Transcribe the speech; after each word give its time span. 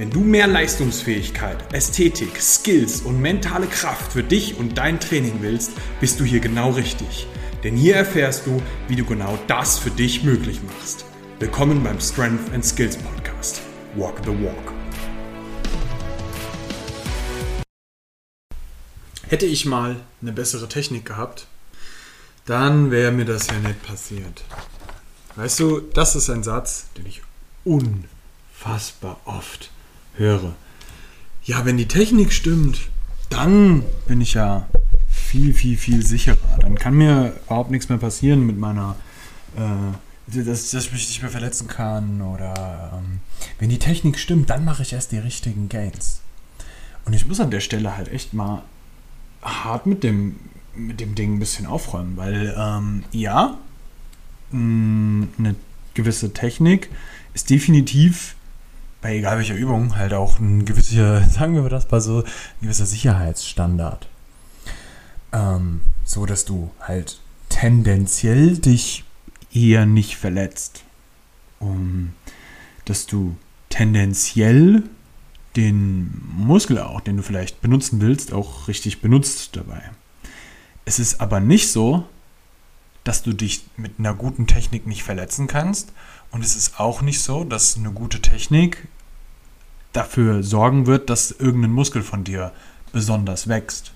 Wenn 0.00 0.08
du 0.08 0.20
mehr 0.20 0.46
Leistungsfähigkeit, 0.46 1.74
Ästhetik, 1.74 2.40
Skills 2.40 3.02
und 3.02 3.20
mentale 3.20 3.66
Kraft 3.66 4.14
für 4.14 4.22
dich 4.22 4.56
und 4.56 4.78
dein 4.78 4.98
Training 4.98 5.42
willst, 5.42 5.72
bist 6.00 6.18
du 6.18 6.24
hier 6.24 6.40
genau 6.40 6.70
richtig. 6.70 7.26
Denn 7.64 7.76
hier 7.76 7.96
erfährst 7.96 8.46
du, 8.46 8.62
wie 8.88 8.96
du 8.96 9.04
genau 9.04 9.38
das 9.46 9.78
für 9.78 9.90
dich 9.90 10.24
möglich 10.24 10.62
machst. 10.62 11.04
Willkommen 11.38 11.84
beim 11.84 12.00
Strength 12.00 12.50
and 12.54 12.64
Skills 12.64 12.96
Podcast. 12.96 13.60
Walk 13.94 14.16
the 14.24 14.30
Walk. 14.30 14.72
Hätte 19.28 19.44
ich 19.44 19.66
mal 19.66 19.96
eine 20.22 20.32
bessere 20.32 20.66
Technik 20.66 21.04
gehabt, 21.04 21.46
dann 22.46 22.90
wäre 22.90 23.12
mir 23.12 23.26
das 23.26 23.48
ja 23.48 23.58
nicht 23.58 23.82
passiert. 23.82 24.44
Weißt 25.36 25.60
du, 25.60 25.80
das 25.80 26.16
ist 26.16 26.30
ein 26.30 26.42
Satz, 26.42 26.86
den 26.96 27.04
ich 27.04 27.20
unfassbar 27.64 29.20
oft 29.26 29.68
höre. 30.20 30.54
Ja, 31.42 31.64
wenn 31.64 31.76
die 31.76 31.88
Technik 31.88 32.32
stimmt, 32.32 32.78
dann 33.30 33.82
bin 34.06 34.20
ich 34.20 34.34
ja 34.34 34.68
viel, 35.08 35.54
viel, 35.54 35.76
viel 35.76 36.04
sicherer. 36.04 36.36
Dann 36.60 36.76
kann 36.76 36.94
mir 36.94 37.32
überhaupt 37.46 37.70
nichts 37.70 37.88
mehr 37.88 37.98
passieren 37.98 38.46
mit 38.46 38.58
meiner, 38.58 38.96
äh, 39.56 40.42
dass, 40.44 40.70
dass 40.70 40.84
ich 40.86 40.92
mich 40.92 41.08
nicht 41.08 41.22
mehr 41.22 41.30
verletzen 41.30 41.66
kann. 41.66 42.20
Oder 42.20 42.92
ähm, 42.94 43.20
wenn 43.58 43.70
die 43.70 43.78
Technik 43.78 44.18
stimmt, 44.18 44.50
dann 44.50 44.64
mache 44.64 44.82
ich 44.82 44.92
erst 44.92 45.12
die 45.12 45.18
richtigen 45.18 45.68
Gains. 45.68 46.20
Und 47.04 47.14
ich 47.14 47.26
muss 47.26 47.40
an 47.40 47.50
der 47.50 47.60
Stelle 47.60 47.96
halt 47.96 48.08
echt 48.08 48.34
mal 48.34 48.62
hart 49.42 49.86
mit 49.86 50.04
dem, 50.04 50.36
mit 50.76 51.00
dem 51.00 51.14
Ding 51.14 51.34
ein 51.34 51.38
bisschen 51.38 51.66
aufräumen, 51.66 52.16
weil 52.16 52.54
ähm, 52.56 53.04
ja, 53.10 53.58
mh, 54.50 55.28
eine 55.38 55.56
gewisse 55.94 56.32
Technik 56.32 56.90
ist 57.32 57.48
definitiv 57.50 58.34
bei 59.00 59.16
egal 59.16 59.38
welcher 59.38 59.54
Übung 59.54 59.96
halt 59.96 60.12
auch 60.12 60.38
ein 60.38 60.64
gewisser, 60.64 61.22
sagen 61.28 61.54
wir 61.54 61.68
das 61.68 61.90
mal 61.90 62.00
so, 62.00 62.18
ein 62.20 62.62
gewisser 62.62 62.86
Sicherheitsstandard. 62.86 64.08
Ähm, 65.32 65.82
so 66.04 66.26
dass 66.26 66.44
du 66.44 66.70
halt 66.80 67.20
tendenziell 67.48 68.58
dich 68.58 69.04
eher 69.52 69.86
nicht 69.86 70.16
verletzt. 70.16 70.84
Um, 71.58 72.14
dass 72.86 73.06
du 73.06 73.36
tendenziell 73.68 74.82
den 75.56 76.22
Muskel 76.36 76.78
auch, 76.78 77.00
den 77.00 77.18
du 77.18 77.22
vielleicht 77.22 77.60
benutzen 77.60 78.00
willst, 78.00 78.32
auch 78.32 78.68
richtig 78.68 79.00
benutzt 79.00 79.56
dabei. 79.56 79.82
Es 80.84 80.98
ist 80.98 81.20
aber 81.20 81.40
nicht 81.40 81.70
so, 81.70 82.06
dass 83.10 83.24
du 83.24 83.32
dich 83.32 83.64
mit 83.76 83.94
einer 83.98 84.14
guten 84.14 84.46
Technik 84.46 84.86
nicht 84.86 85.02
verletzen 85.02 85.48
kannst. 85.48 85.92
Und 86.30 86.44
es 86.44 86.54
ist 86.54 86.78
auch 86.78 87.02
nicht 87.02 87.20
so, 87.20 87.42
dass 87.42 87.76
eine 87.76 87.90
gute 87.90 88.22
Technik 88.22 88.86
dafür 89.92 90.44
sorgen 90.44 90.86
wird, 90.86 91.10
dass 91.10 91.32
irgendein 91.32 91.72
Muskel 91.72 92.02
von 92.02 92.22
dir 92.22 92.52
besonders 92.92 93.48
wächst. 93.48 93.90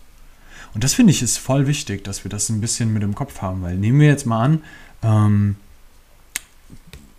Und 0.75 0.83
das 0.83 0.95
finde 0.95 1.13
ich 1.13 1.23
ist 1.23 1.39
voll 1.39 1.69
wichtig, 1.69 2.03
dass 2.03 2.25
wir 2.25 2.29
das 2.29 2.49
ein 2.49 2.61
bisschen 2.61 2.93
mit 2.93 3.05
im 3.05 3.15
Kopf 3.15 3.41
haben, 3.41 3.63
weil 3.63 3.77
nehmen 3.77 4.01
wir 4.01 4.09
jetzt 4.09 4.27
mal 4.27 4.43
an, 4.43 4.65
ähm, 5.05 5.57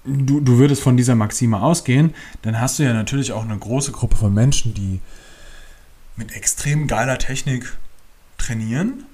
du, 0.04 0.42
du 0.42 0.58
würdest 0.58 0.82
von 0.82 0.98
dieser 0.98 1.16
Maxime 1.16 1.62
ausgehen, 1.62 2.14
dann 2.42 2.60
hast 2.60 2.78
du 2.78 2.84
ja 2.84 2.92
natürlich 2.92 3.32
auch 3.32 3.46
eine 3.46 3.58
große 3.58 3.94
Gruppe 3.94 4.18
von 4.18 4.34
Menschen, 4.34 4.74
die 4.74 5.00
mit 6.18 6.34
extrem 6.34 6.88
geiler 6.88 7.20
Technik 7.20 7.78
trainieren, 8.38 9.06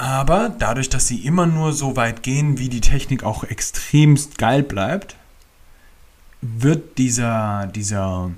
aber 0.00 0.48
dadurch, 0.48 0.88
dass 0.88 1.06
sie 1.06 1.26
immer 1.26 1.46
nur 1.46 1.74
so 1.74 1.94
weit 1.94 2.22
gehen, 2.22 2.56
wie 2.56 2.70
die 2.70 2.80
Technik 2.80 3.22
auch 3.22 3.44
extremst 3.44 4.38
geil 4.38 4.62
bleibt, 4.62 5.14
wird 6.40 6.96
dieser, 6.96 7.66
dieser 7.66 8.30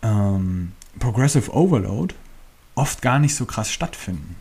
ähm, 0.00 0.72
Progressive 0.98 1.54
Overload 1.54 2.14
oft 2.76 3.02
gar 3.02 3.18
nicht 3.18 3.34
so 3.34 3.44
krass 3.44 3.70
stattfinden. 3.70 4.36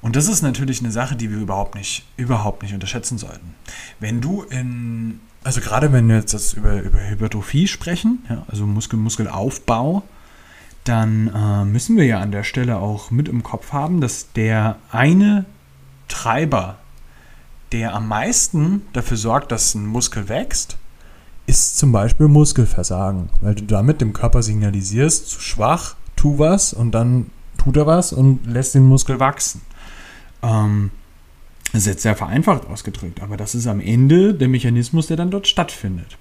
Und 0.00 0.14
das 0.14 0.28
ist 0.28 0.42
natürlich 0.42 0.78
eine 0.78 0.92
Sache, 0.92 1.16
die 1.16 1.28
wir 1.28 1.38
überhaupt 1.38 1.74
nicht, 1.74 2.06
überhaupt 2.16 2.62
nicht 2.62 2.72
unterschätzen 2.72 3.18
sollten. 3.18 3.56
Wenn 3.98 4.20
du 4.20 4.44
in, 4.44 5.18
also 5.42 5.60
gerade 5.60 5.92
wenn 5.92 6.08
wir 6.08 6.18
jetzt 6.18 6.52
über, 6.52 6.82
über 6.82 7.00
Hypertrophie 7.00 7.66
sprechen, 7.66 8.24
ja, 8.28 8.44
also 8.46 8.64
Muskel, 8.64 8.96
Muskelaufbau, 8.96 10.04
dann 10.84 11.32
äh, 11.34 11.64
müssen 11.64 11.96
wir 11.96 12.04
ja 12.04 12.20
an 12.20 12.30
der 12.30 12.44
Stelle 12.44 12.76
auch 12.78 13.10
mit 13.10 13.26
im 13.26 13.42
Kopf 13.42 13.72
haben, 13.72 14.00
dass 14.00 14.32
der 14.34 14.76
eine 14.92 15.46
Treiber, 16.10 16.76
der 17.72 17.94
am 17.94 18.08
meisten 18.08 18.82
dafür 18.92 19.16
sorgt, 19.16 19.52
dass 19.52 19.74
ein 19.74 19.86
Muskel 19.86 20.28
wächst, 20.28 20.76
ist 21.46 21.78
zum 21.78 21.92
Beispiel 21.92 22.28
Muskelversagen, 22.28 23.30
weil 23.40 23.54
du 23.54 23.64
damit 23.64 24.00
dem 24.00 24.12
Körper 24.12 24.42
signalisierst, 24.42 25.28
zu 25.28 25.40
schwach, 25.40 25.96
tu 26.16 26.38
was 26.38 26.72
und 26.72 26.92
dann 26.92 27.30
tut 27.58 27.76
er 27.76 27.86
was 27.86 28.12
und 28.12 28.46
lässt 28.46 28.74
den 28.74 28.86
Muskel 28.86 29.18
wachsen. 29.20 29.62
Ähm, 30.42 30.90
das 31.72 31.82
ist 31.82 31.86
jetzt 31.86 32.02
sehr 32.02 32.16
vereinfacht 32.16 32.66
ausgedrückt, 32.66 33.22
aber 33.22 33.36
das 33.36 33.54
ist 33.54 33.66
am 33.66 33.80
Ende 33.80 34.34
der 34.34 34.48
Mechanismus, 34.48 35.06
der 35.06 35.16
dann 35.16 35.30
dort 35.30 35.46
stattfindet. 35.46 36.18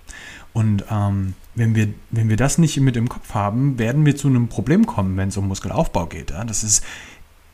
Und 0.53 0.83
ähm, 0.89 1.33
wenn, 1.55 1.75
wir, 1.75 1.89
wenn 2.11 2.29
wir 2.29 2.37
das 2.37 2.57
nicht 2.57 2.79
mit 2.79 2.95
im 2.95 3.09
Kopf 3.09 3.33
haben, 3.33 3.77
werden 3.77 4.05
wir 4.05 4.15
zu 4.15 4.27
einem 4.27 4.47
Problem 4.47 4.85
kommen, 4.85 5.15
wenn 5.17 5.29
es 5.29 5.37
um 5.37 5.47
Muskelaufbau 5.47 6.07
geht. 6.07 6.31
Ja? 6.31 6.43
Das 6.43 6.63
ist, 6.63 6.83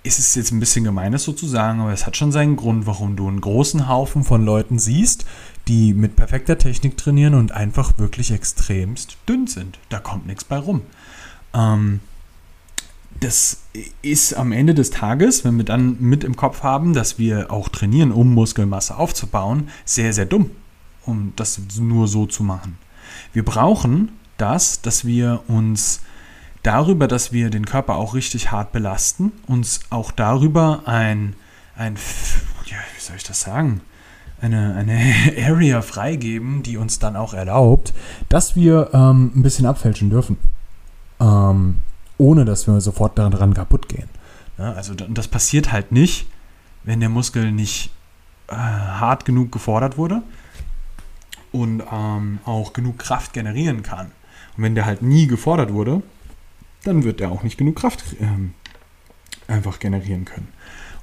ist 0.05 0.19
es 0.19 0.35
jetzt 0.35 0.51
ein 0.51 0.59
bisschen 0.59 0.85
gemein, 0.85 1.11
das 1.11 1.23
so 1.23 1.33
zu 1.33 1.47
sagen, 1.47 1.81
aber 1.81 1.91
es 1.91 2.05
hat 2.05 2.15
schon 2.15 2.31
seinen 2.31 2.55
Grund, 2.55 2.85
warum 2.85 3.15
du 3.15 3.27
einen 3.27 3.41
großen 3.41 3.89
Haufen 3.89 4.23
von 4.23 4.45
Leuten 4.45 4.77
siehst, 4.77 5.25
die 5.67 5.93
mit 5.93 6.15
perfekter 6.15 6.57
Technik 6.59 6.95
trainieren 6.95 7.33
und 7.33 7.51
einfach 7.51 7.97
wirklich 7.97 8.31
extremst 8.31 9.17
dünn 9.27 9.47
sind. 9.47 9.79
Da 9.89 9.99
kommt 9.99 10.27
nichts 10.27 10.43
bei 10.43 10.57
rum. 10.57 10.81
Ähm, 11.55 12.01
das 13.19 13.61
ist 14.03 14.33
am 14.33 14.51
Ende 14.51 14.75
des 14.75 14.91
Tages, 14.91 15.43
wenn 15.43 15.57
wir 15.57 15.65
dann 15.65 15.97
mit 15.99 16.23
im 16.23 16.35
Kopf 16.35 16.61
haben, 16.61 16.93
dass 16.93 17.17
wir 17.17 17.51
auch 17.51 17.69
trainieren, 17.69 18.11
um 18.11 18.33
Muskelmasse 18.33 18.97
aufzubauen, 18.97 19.69
sehr, 19.85 20.13
sehr 20.13 20.25
dumm, 20.25 20.51
um 21.05 21.33
das 21.35 21.59
nur 21.79 22.07
so 22.07 22.27
zu 22.27 22.43
machen. 22.43 22.77
Wir 23.33 23.43
brauchen 23.43 24.11
das, 24.37 24.81
dass 24.81 25.05
wir 25.05 25.41
uns 25.47 26.01
darüber, 26.65 27.07
dass 27.07 27.31
wir 27.31 27.49
den 27.49 27.65
Körper 27.65 27.95
auch 27.95 28.13
richtig 28.13 28.51
hart 28.51 28.71
belasten, 28.71 29.31
uns 29.47 29.81
auch 29.89 30.11
darüber 30.11 30.83
ein, 30.85 31.35
ein 31.75 31.95
ja, 32.65 32.77
wie 32.95 33.01
soll 33.01 33.15
ich 33.17 33.23
das 33.23 33.41
sagen, 33.41 33.81
eine, 34.41 34.75
eine 34.75 35.13
Area 35.47 35.81
freigeben, 35.81 36.63
die 36.63 36.77
uns 36.77 36.99
dann 36.99 37.15
auch 37.15 37.33
erlaubt, 37.33 37.93
dass 38.29 38.55
wir 38.55 38.89
ähm, 38.93 39.31
ein 39.35 39.43
bisschen 39.43 39.65
abfälschen 39.65 40.09
dürfen. 40.09 40.37
Ähm, 41.19 41.79
ohne 42.17 42.45
dass 42.45 42.67
wir 42.67 42.79
sofort 42.81 43.17
daran 43.17 43.53
kaputt 43.53 43.89
gehen. 43.89 44.09
Ja, 44.57 44.73
also 44.73 44.93
das 44.93 45.27
passiert 45.27 45.71
halt 45.71 45.91
nicht, 45.91 46.27
wenn 46.83 46.99
der 47.01 47.09
Muskel 47.09 47.51
nicht 47.51 47.91
äh, 48.47 48.55
hart 48.55 49.25
genug 49.25 49.51
gefordert 49.51 49.97
wurde 49.97 50.21
und 51.51 51.83
ähm, 51.91 52.39
auch 52.45 52.73
genug 52.73 52.99
Kraft 52.99 53.33
generieren 53.33 53.83
kann. 53.83 54.07
Und 54.55 54.63
wenn 54.63 54.75
der 54.75 54.85
halt 54.85 55.01
nie 55.01 55.27
gefordert 55.27 55.73
wurde, 55.73 56.01
dann 56.87 57.03
wird 57.03 57.21
er 57.21 57.31
auch 57.31 57.43
nicht 57.43 57.57
genug 57.57 57.75
Kraft 57.77 58.03
ähm, 58.19 58.53
einfach 59.47 59.79
generieren 59.79 60.25
können. 60.25 60.47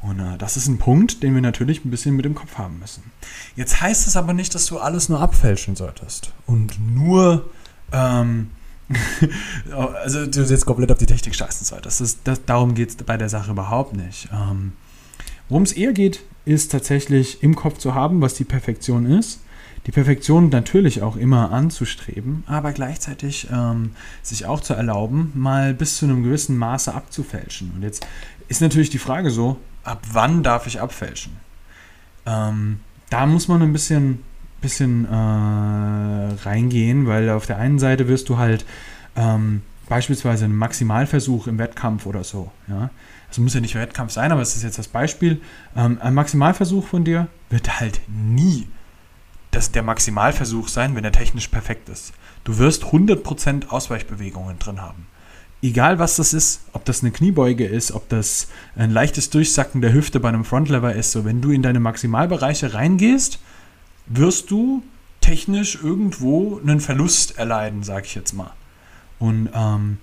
Und 0.02 0.18
äh, 0.18 0.36
das 0.38 0.56
ist 0.56 0.66
ein 0.66 0.78
Punkt, 0.78 1.22
den 1.22 1.34
wir 1.34 1.42
natürlich 1.42 1.84
ein 1.84 1.90
bisschen 1.90 2.16
mit 2.16 2.26
im 2.26 2.34
Kopf 2.34 2.58
haben 2.58 2.78
müssen. 2.80 3.04
Jetzt 3.54 3.80
heißt 3.80 4.06
es 4.06 4.16
aber 4.16 4.32
nicht, 4.32 4.54
dass 4.54 4.66
du 4.66 4.78
alles 4.78 5.08
nur 5.08 5.20
abfälschen 5.20 5.76
solltest 5.76 6.32
und 6.46 6.78
nur, 6.80 7.50
ähm, 7.92 8.50
also 9.72 10.26
du 10.26 10.42
jetzt 10.42 10.66
komplett 10.66 10.90
auf 10.90 10.98
die 10.98 11.06
Technik 11.06 11.34
scheißen 11.34 11.64
solltest. 11.66 12.00
Das 12.00 12.08
ist, 12.08 12.18
das, 12.24 12.44
darum 12.44 12.74
geht 12.74 12.88
es 12.90 12.96
bei 12.96 13.16
der 13.16 13.28
Sache 13.28 13.52
überhaupt 13.52 13.94
nicht. 13.94 14.28
Ähm, 14.32 14.72
Worum 15.52 15.64
es 15.64 15.72
eher 15.72 15.92
geht, 15.92 16.22
ist 16.46 16.72
tatsächlich 16.72 17.42
im 17.42 17.54
Kopf 17.54 17.76
zu 17.76 17.94
haben, 17.94 18.22
was 18.22 18.32
die 18.32 18.44
Perfektion 18.44 19.04
ist. 19.04 19.40
Die 19.86 19.90
Perfektion 19.90 20.48
natürlich 20.48 21.02
auch 21.02 21.16
immer 21.16 21.50
anzustreben, 21.50 22.44
aber 22.46 22.72
gleichzeitig 22.72 23.48
ähm, 23.52 23.92
sich 24.22 24.46
auch 24.46 24.60
zu 24.60 24.74
erlauben, 24.74 25.32
mal 25.34 25.74
bis 25.74 25.96
zu 25.96 26.04
einem 26.04 26.22
gewissen 26.22 26.56
Maße 26.56 26.94
abzufälschen. 26.94 27.72
Und 27.74 27.82
jetzt 27.82 28.06
ist 28.48 28.60
natürlich 28.60 28.90
die 28.90 28.98
Frage 28.98 29.30
so, 29.30 29.56
ab 29.82 30.02
wann 30.12 30.42
darf 30.42 30.66
ich 30.66 30.80
abfälschen? 30.80 31.32
Ähm, 32.26 32.80
da 33.10 33.26
muss 33.26 33.48
man 33.48 33.60
ein 33.60 33.72
bisschen, 33.72 34.22
bisschen 34.60 35.04
äh, 35.04 35.08
reingehen, 36.44 37.06
weil 37.06 37.28
auf 37.30 37.46
der 37.46 37.58
einen 37.58 37.80
Seite 37.80 38.06
wirst 38.06 38.28
du 38.28 38.38
halt 38.38 38.64
ähm, 39.16 39.62
beispielsweise 39.88 40.44
einen 40.44 40.56
Maximalversuch 40.56 41.48
im 41.48 41.58
Wettkampf 41.58 42.06
oder 42.06 42.22
so, 42.24 42.50
ja. 42.68 42.90
Es 43.30 43.38
muss 43.38 43.54
ja 43.54 43.60
nicht 43.60 43.74
Wettkampf 43.74 44.12
sein, 44.12 44.30
aber 44.30 44.42
es 44.42 44.56
ist 44.56 44.62
jetzt 44.62 44.78
das 44.78 44.88
Beispiel. 44.88 45.40
Ähm, 45.74 45.96
ein 46.02 46.12
Maximalversuch 46.12 46.86
von 46.86 47.02
dir 47.02 47.28
wird 47.48 47.80
halt 47.80 48.02
nie 48.06 48.68
das 49.52 49.70
der 49.70 49.82
Maximalversuch 49.82 50.66
sein, 50.66 50.96
wenn 50.96 51.04
er 51.04 51.12
technisch 51.12 51.48
perfekt 51.48 51.88
ist. 51.88 52.12
Du 52.42 52.58
wirst 52.58 52.86
100% 52.86 53.68
Ausweichbewegungen 53.68 54.58
drin 54.58 54.82
haben. 54.82 55.06
Egal 55.62 56.00
was 56.00 56.16
das 56.16 56.34
ist, 56.34 56.62
ob 56.72 56.84
das 56.84 57.02
eine 57.02 57.12
Kniebeuge 57.12 57.64
ist, 57.64 57.92
ob 57.92 58.08
das 58.08 58.48
ein 58.74 58.90
leichtes 58.90 59.30
Durchsacken 59.30 59.80
der 59.80 59.92
Hüfte 59.92 60.18
bei 60.18 60.28
einem 60.28 60.44
Frontlever 60.44 60.94
ist, 60.94 61.12
so 61.12 61.24
wenn 61.24 61.40
du 61.40 61.52
in 61.52 61.62
deine 61.62 61.78
Maximalbereiche 61.78 62.74
reingehst, 62.74 63.38
wirst 64.06 64.50
du 64.50 64.82
technisch 65.20 65.78
irgendwo 65.80 66.58
einen 66.58 66.80
Verlust 66.80 67.38
erleiden, 67.38 67.84
sag 67.84 68.06
ich 68.06 68.16
jetzt 68.16 68.32
mal. 68.32 68.52
Und 69.20 69.50
ähm, 69.54 69.98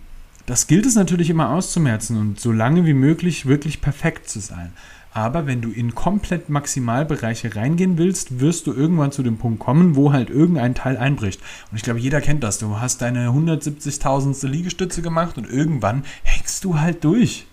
das 0.46 0.68
gilt 0.68 0.86
es 0.86 0.96
natürlich 0.96 1.30
immer 1.30 1.50
auszumerzen 1.50 2.18
und 2.18 2.40
so 2.40 2.54
lange 2.54 2.86
wie 2.86 2.94
möglich 2.94 3.46
wirklich 3.46 3.82
perfekt 3.82 4.30
zu 4.30 4.40
sein. 4.40 4.72
Aber 5.12 5.48
wenn 5.48 5.62
du 5.62 5.72
in 5.72 5.96
komplett 5.96 6.50
Maximalbereiche 6.50 7.56
reingehen 7.56 7.98
willst, 7.98 8.40
wirst 8.40 8.68
du 8.68 8.74
irgendwann 8.74 9.12
zu 9.12 9.24
dem 9.24 9.38
Punkt 9.38 9.60
kommen, 9.60 9.96
wo 9.96 10.14
halt 10.14 10.30
irgendein 10.30 10.76
Teil 10.76 10.98
einbricht. 10.98 11.42
Und 11.72 11.78
ich 11.78 11.84
glaube, 11.84 12.00
jeder 12.00 12.22
kennt 12.22 12.44
das. 12.44 12.60
Du 12.60 12.80
hast 12.80 13.02
deine 13.02 13.30
170.000. 13.30 14.48
Liegestütze 14.48 15.02
gemacht 15.02 15.38
und 15.38 15.50
irgendwann 15.50 16.04
hängst 16.24 16.64
du 16.64 16.80
halt 16.80 17.04
durch. 17.04 17.48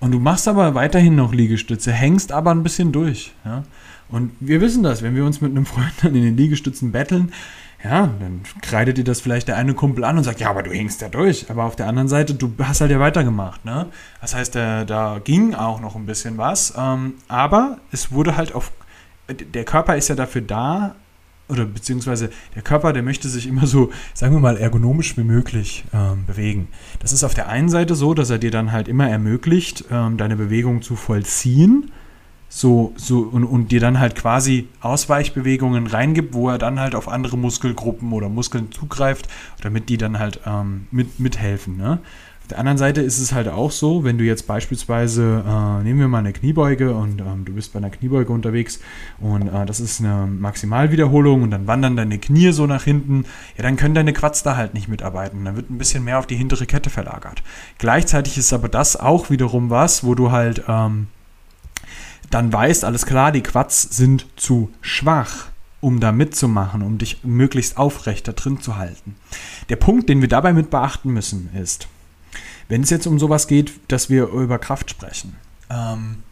Und 0.00 0.12
du 0.12 0.18
machst 0.18 0.48
aber 0.48 0.74
weiterhin 0.74 1.14
noch 1.14 1.32
Liegestütze, 1.32 1.92
hängst 1.92 2.32
aber 2.32 2.50
ein 2.50 2.62
bisschen 2.62 2.92
durch. 2.92 3.32
Ja? 3.44 3.64
Und 4.08 4.32
wir 4.40 4.60
wissen 4.60 4.82
das, 4.82 5.02
wenn 5.02 5.14
wir 5.14 5.24
uns 5.24 5.40
mit 5.40 5.50
einem 5.50 5.66
Freund 5.66 5.92
dann 6.02 6.14
in 6.14 6.22
den 6.22 6.36
Liegestützen 6.36 6.92
betteln, 6.92 7.32
ja, 7.82 8.10
dann 8.20 8.42
kreidet 8.60 8.98
dir 8.98 9.04
das 9.04 9.20
vielleicht 9.20 9.48
der 9.48 9.56
eine 9.56 9.74
Kumpel 9.74 10.04
an 10.04 10.18
und 10.18 10.24
sagt, 10.24 10.40
ja, 10.40 10.50
aber 10.50 10.62
du 10.62 10.70
hängst 10.70 11.00
ja 11.00 11.08
durch. 11.08 11.50
Aber 11.50 11.64
auf 11.64 11.76
der 11.76 11.86
anderen 11.86 12.08
Seite, 12.08 12.34
du 12.34 12.52
hast 12.62 12.80
halt 12.80 12.90
ja 12.90 13.00
weitergemacht, 13.00 13.64
ne? 13.64 13.86
Das 14.20 14.34
heißt, 14.34 14.54
da, 14.54 14.84
da 14.84 15.20
ging 15.22 15.54
auch 15.54 15.80
noch 15.80 15.96
ein 15.96 16.04
bisschen 16.04 16.36
was. 16.36 16.74
Ähm, 16.76 17.14
aber 17.28 17.78
es 17.90 18.12
wurde 18.12 18.36
halt 18.36 18.54
auf. 18.54 18.72
Der 19.28 19.64
Körper 19.64 19.96
ist 19.96 20.08
ja 20.08 20.16
dafür 20.16 20.42
da, 20.42 20.96
oder 21.48 21.64
beziehungsweise 21.64 22.30
der 22.54 22.62
Körper, 22.62 22.92
der 22.92 23.02
möchte 23.02 23.28
sich 23.28 23.46
immer 23.46 23.66
so, 23.66 23.90
sagen 24.12 24.34
wir 24.34 24.40
mal, 24.40 24.56
ergonomisch 24.56 25.16
wie 25.16 25.24
möglich 25.24 25.84
ähm, 25.92 26.24
bewegen. 26.26 26.68
Das 27.00 27.12
ist 27.12 27.24
auf 27.24 27.34
der 27.34 27.48
einen 27.48 27.68
Seite 27.68 27.94
so, 27.94 28.12
dass 28.12 28.30
er 28.30 28.38
dir 28.38 28.50
dann 28.50 28.72
halt 28.72 28.88
immer 28.88 29.08
ermöglicht, 29.08 29.84
ähm, 29.90 30.16
deine 30.16 30.36
Bewegung 30.36 30.82
zu 30.82 30.96
vollziehen 30.96 31.90
so, 32.50 32.92
so 32.96 33.20
und, 33.20 33.44
und 33.44 33.70
dir 33.70 33.80
dann 33.80 34.00
halt 34.00 34.16
quasi 34.16 34.68
Ausweichbewegungen 34.80 35.86
reingibt, 35.86 36.34
wo 36.34 36.50
er 36.50 36.58
dann 36.58 36.80
halt 36.80 36.94
auf 36.94 37.08
andere 37.08 37.38
Muskelgruppen 37.38 38.12
oder 38.12 38.28
Muskeln 38.28 38.72
zugreift, 38.72 39.28
damit 39.62 39.88
die 39.88 39.96
dann 39.96 40.18
halt 40.18 40.40
ähm, 40.44 40.88
mit, 40.90 41.20
mithelfen. 41.20 41.76
Ne? 41.76 42.00
Auf 42.42 42.48
der 42.48 42.58
anderen 42.58 42.78
Seite 42.78 43.02
ist 43.02 43.20
es 43.20 43.32
halt 43.32 43.46
auch 43.46 43.70
so, 43.70 44.02
wenn 44.02 44.18
du 44.18 44.24
jetzt 44.24 44.48
beispielsweise, 44.48 45.44
äh, 45.46 45.84
nehmen 45.84 46.00
wir 46.00 46.08
mal 46.08 46.18
eine 46.18 46.32
Kniebeuge 46.32 46.92
und 46.92 47.20
ähm, 47.20 47.44
du 47.44 47.52
bist 47.52 47.72
bei 47.72 47.78
einer 47.78 47.90
Kniebeuge 47.90 48.32
unterwegs 48.32 48.80
und 49.20 49.46
äh, 49.46 49.64
das 49.64 49.78
ist 49.78 50.00
eine 50.00 50.26
Maximalwiederholung 50.26 51.44
und 51.44 51.52
dann 51.52 51.68
wandern 51.68 51.94
deine 51.94 52.18
Knie 52.18 52.50
so 52.50 52.66
nach 52.66 52.82
hinten, 52.82 53.26
ja, 53.56 53.62
dann 53.62 53.76
können 53.76 53.94
deine 53.94 54.12
Quads 54.12 54.42
da 54.42 54.56
halt 54.56 54.74
nicht 54.74 54.88
mitarbeiten. 54.88 55.44
Dann 55.44 55.54
wird 55.54 55.70
ein 55.70 55.78
bisschen 55.78 56.02
mehr 56.02 56.18
auf 56.18 56.26
die 56.26 56.34
hintere 56.34 56.66
Kette 56.66 56.90
verlagert. 56.90 57.44
Gleichzeitig 57.78 58.36
ist 58.36 58.52
aber 58.52 58.68
das 58.68 58.98
auch 58.98 59.30
wiederum 59.30 59.70
was, 59.70 60.02
wo 60.02 60.16
du 60.16 60.32
halt 60.32 60.64
ähm, 60.66 61.06
dann 62.30 62.52
weißt, 62.52 62.84
alles 62.84 63.06
klar, 63.06 63.32
die 63.32 63.42
Quads 63.42 63.82
sind 63.82 64.26
zu 64.36 64.70
schwach, 64.80 65.48
um 65.80 66.00
da 66.00 66.12
mitzumachen, 66.12 66.82
um 66.82 66.98
dich 66.98 67.24
möglichst 67.24 67.76
aufrecht 67.76 68.28
da 68.28 68.32
drin 68.32 68.60
zu 68.60 68.76
halten. 68.76 69.16
Der 69.68 69.76
Punkt, 69.76 70.08
den 70.08 70.20
wir 70.20 70.28
dabei 70.28 70.52
mit 70.52 70.70
beachten 70.70 71.12
müssen, 71.12 71.50
ist, 71.54 71.88
wenn 72.68 72.82
es 72.82 72.90
jetzt 72.90 73.06
um 73.06 73.18
sowas 73.18 73.48
geht, 73.48 73.72
dass 73.88 74.10
wir 74.10 74.28
über 74.28 74.58
Kraft 74.58 74.90
sprechen, 74.90 75.36
ähm, 75.70 76.22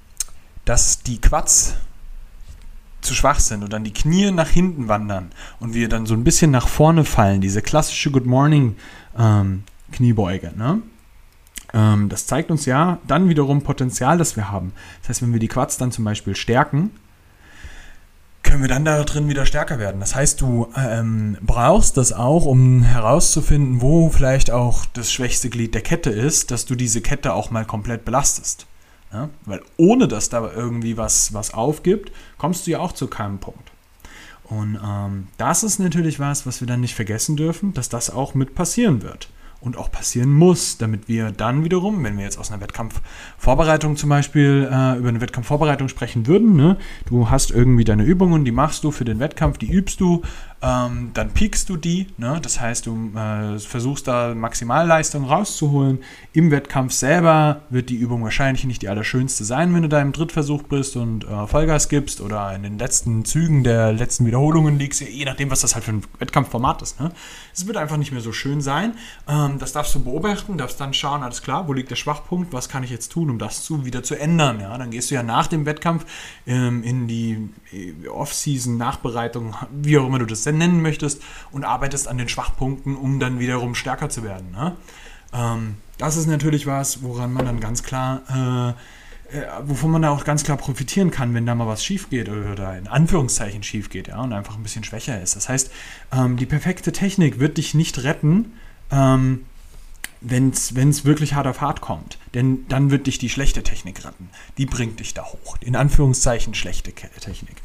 dass 0.64 1.02
die 1.02 1.20
Quads 1.20 1.74
zu 3.00 3.14
schwach 3.14 3.40
sind 3.40 3.64
und 3.64 3.72
dann 3.72 3.84
die 3.84 3.92
Knie 3.92 4.30
nach 4.30 4.48
hinten 4.48 4.88
wandern 4.88 5.30
und 5.60 5.74
wir 5.74 5.88
dann 5.88 6.06
so 6.06 6.14
ein 6.14 6.24
bisschen 6.24 6.50
nach 6.50 6.68
vorne 6.68 7.04
fallen, 7.04 7.40
diese 7.40 7.62
klassische 7.62 8.10
Good 8.10 8.26
Morning 8.26 8.76
ähm, 9.16 9.64
Kniebeuge, 9.92 10.52
ne? 10.56 10.82
Ähm, 11.74 12.08
das 12.08 12.26
zeigt 12.26 12.50
uns 12.50 12.66
ja 12.66 12.98
dann 13.06 13.28
wiederum 13.28 13.62
Potenzial, 13.62 14.18
das 14.18 14.36
wir 14.36 14.50
haben. 14.50 14.72
Das 15.02 15.10
heißt, 15.10 15.22
wenn 15.22 15.32
wir 15.32 15.40
die 15.40 15.48
Quads 15.48 15.76
dann 15.76 15.92
zum 15.92 16.04
Beispiel 16.04 16.36
stärken, 16.36 16.90
können 18.42 18.62
wir 18.62 18.68
dann 18.68 18.84
da 18.84 19.02
drin 19.04 19.28
wieder 19.28 19.44
stärker 19.44 19.78
werden. 19.78 20.00
Das 20.00 20.14
heißt, 20.14 20.40
du 20.40 20.72
ähm, 20.76 21.36
brauchst 21.42 21.96
das 21.96 22.12
auch, 22.12 22.46
um 22.46 22.82
herauszufinden, 22.82 23.82
wo 23.82 24.08
vielleicht 24.08 24.50
auch 24.50 24.86
das 24.94 25.12
schwächste 25.12 25.50
Glied 25.50 25.74
der 25.74 25.82
Kette 25.82 26.10
ist, 26.10 26.50
dass 26.50 26.64
du 26.64 26.74
diese 26.74 27.02
Kette 27.02 27.34
auch 27.34 27.50
mal 27.50 27.66
komplett 27.66 28.04
belastest. 28.06 28.66
Ja? 29.12 29.28
Weil 29.44 29.60
ohne 29.76 30.08
dass 30.08 30.30
da 30.30 30.50
irgendwie 30.50 30.96
was, 30.96 31.34
was 31.34 31.52
aufgibt, 31.52 32.10
kommst 32.38 32.66
du 32.66 32.70
ja 32.70 32.78
auch 32.78 32.92
zu 32.92 33.08
keinem 33.08 33.38
Punkt. 33.38 33.70
Und 34.44 34.78
ähm, 34.82 35.28
das 35.36 35.62
ist 35.62 35.78
natürlich 35.78 36.18
was, 36.18 36.46
was 36.46 36.60
wir 36.60 36.68
dann 36.68 36.80
nicht 36.80 36.94
vergessen 36.94 37.36
dürfen, 37.36 37.74
dass 37.74 37.90
das 37.90 38.08
auch 38.08 38.32
mit 38.32 38.54
passieren 38.54 39.02
wird 39.02 39.28
und 39.60 39.76
auch 39.76 39.90
passieren 39.90 40.32
muss, 40.32 40.78
damit 40.78 41.08
wir 41.08 41.32
dann 41.32 41.64
wiederum, 41.64 42.02
wenn 42.04 42.16
wir 42.16 42.24
jetzt 42.24 42.38
aus 42.38 42.52
einer 42.52 42.60
Wettkampfvorbereitung 42.60 43.96
zum 43.96 44.08
Beispiel 44.08 44.68
äh, 44.70 44.98
über 44.98 45.08
eine 45.08 45.20
Wettkampfvorbereitung 45.20 45.88
sprechen 45.88 46.26
würden, 46.26 46.54
ne, 46.54 46.76
du 47.06 47.28
hast 47.28 47.50
irgendwie 47.50 47.84
deine 47.84 48.04
Übungen, 48.04 48.44
die 48.44 48.52
machst 48.52 48.84
du 48.84 48.92
für 48.92 49.04
den 49.04 49.18
Wettkampf, 49.18 49.58
die 49.58 49.70
übst 49.70 50.00
du, 50.00 50.22
ähm, 50.60 51.12
dann 51.14 51.30
piekst 51.30 51.68
du 51.68 51.76
die, 51.76 52.08
ne, 52.16 52.40
das 52.42 52.60
heißt, 52.60 52.86
du 52.86 53.12
äh, 53.14 53.58
versuchst 53.60 54.08
da 54.08 54.34
Maximalleistung 54.34 55.24
rauszuholen. 55.24 56.00
Im 56.32 56.50
Wettkampf 56.50 56.92
selber 56.92 57.62
wird 57.70 57.90
die 57.90 57.96
Übung 57.96 58.24
wahrscheinlich 58.24 58.64
nicht 58.64 58.82
die 58.82 58.88
allerschönste 58.88 59.44
sein, 59.44 59.72
wenn 59.72 59.82
du 59.82 59.88
da 59.88 60.02
im 60.02 60.12
Drittversuch 60.12 60.64
bist 60.64 60.96
und 60.96 61.24
äh, 61.24 61.46
Vollgas 61.46 61.88
gibst 61.88 62.20
oder 62.20 62.52
in 62.56 62.64
den 62.64 62.76
letzten 62.76 63.24
Zügen 63.24 63.62
der 63.62 63.92
letzten 63.92 64.26
Wiederholungen 64.26 64.78
liegst, 64.80 65.00
je 65.00 65.24
nachdem, 65.24 65.50
was 65.50 65.60
das 65.60 65.76
halt 65.76 65.84
für 65.84 65.92
ein 65.92 66.02
Wettkampfformat 66.18 66.82
ist. 66.82 66.98
Ne. 66.98 67.12
Es 67.54 67.66
wird 67.68 67.76
einfach 67.76 67.96
nicht 67.96 68.10
mehr 68.10 68.20
so 68.20 68.32
schön 68.32 68.60
sein. 68.60 68.94
Ähm, 69.28 69.60
das 69.60 69.72
darfst 69.72 69.94
du 69.94 70.02
beobachten, 70.02 70.58
darfst 70.58 70.80
dann 70.80 70.92
schauen, 70.92 71.22
alles 71.22 71.42
klar, 71.42 71.68
wo 71.68 71.72
liegt 71.72 71.90
der 71.90 71.96
Schwachpunkt, 71.96 72.52
was 72.52 72.68
kann 72.68 72.82
ich 72.82 72.90
jetzt 72.90 73.12
tun, 73.12 73.30
um 73.30 73.38
das 73.38 73.62
zu, 73.62 73.84
wieder 73.84 74.02
zu 74.02 74.16
ändern. 74.16 74.58
Ja? 74.58 74.76
Dann 74.76 74.90
gehst 74.90 75.12
du 75.12 75.14
ja 75.14 75.22
nach 75.22 75.46
dem 75.46 75.66
Wettkampf 75.66 76.04
ähm, 76.48 76.82
in 76.82 77.06
die 77.06 77.48
äh, 77.72 78.08
Off-Season, 78.08 78.76
Nachbereitung, 78.76 79.54
wie 79.70 79.98
auch 79.98 80.06
immer 80.06 80.18
du 80.18 80.26
das 80.26 80.47
denn 80.48 80.58
nennen 80.58 80.82
möchtest, 80.82 81.22
und 81.52 81.64
arbeitest 81.64 82.08
an 82.08 82.18
den 82.18 82.28
Schwachpunkten, 82.28 82.96
um 82.96 83.20
dann 83.20 83.38
wiederum 83.38 83.74
stärker 83.74 84.08
zu 84.08 84.24
werden. 84.24 84.50
Ne? 84.50 84.76
Ähm, 85.32 85.76
das 85.98 86.16
ist 86.16 86.26
natürlich 86.26 86.66
was, 86.66 87.02
woran 87.02 87.32
man 87.32 87.46
dann 87.46 87.60
ganz 87.60 87.82
klar 87.82 88.22
äh, 88.28 88.74
äh, 89.30 89.42
wovon 89.62 89.90
man 89.90 90.02
da 90.02 90.10
auch 90.10 90.24
ganz 90.24 90.42
klar 90.42 90.56
profitieren 90.56 91.10
kann, 91.10 91.34
wenn 91.34 91.44
da 91.44 91.54
mal 91.54 91.66
was 91.66 91.84
schief 91.84 92.08
geht 92.08 92.30
oder 92.30 92.78
in 92.78 92.88
Anführungszeichen 92.88 93.62
schief 93.62 93.90
geht, 93.90 94.08
ja, 94.08 94.22
und 94.22 94.32
einfach 94.32 94.56
ein 94.56 94.62
bisschen 94.62 94.84
schwächer 94.84 95.20
ist. 95.20 95.36
Das 95.36 95.50
heißt, 95.50 95.70
ähm, 96.12 96.38
die 96.38 96.46
perfekte 96.46 96.92
Technik 96.92 97.38
wird 97.38 97.58
dich 97.58 97.74
nicht 97.74 98.02
retten, 98.04 98.52
ähm, 98.90 99.44
wenn 100.20 100.50
es 100.50 101.04
wirklich 101.04 101.34
hart 101.34 101.46
auf 101.46 101.60
hart 101.60 101.80
kommt. 101.80 102.18
Denn 102.34 102.66
dann 102.68 102.90
wird 102.90 103.06
dich 103.06 103.18
die 103.18 103.28
schlechte 103.28 103.62
Technik 103.62 104.04
retten. 104.04 104.30
Die 104.56 104.66
bringt 104.66 105.00
dich 105.00 105.14
da 105.14 105.24
hoch. 105.24 105.56
In 105.60 105.76
Anführungszeichen 105.76 106.54
schlechte 106.54 106.92
Technik. 106.92 107.56